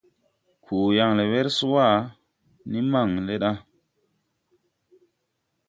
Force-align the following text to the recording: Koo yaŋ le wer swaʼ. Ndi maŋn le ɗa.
Koo 0.65 0.87
yaŋ 0.97 1.11
le 1.17 1.23
wer 1.31 1.47
swaʼ. 1.57 2.01
Ndi 2.67 2.79
maŋn 2.91 3.11
le 3.27 3.35
ɗa. 3.41 3.51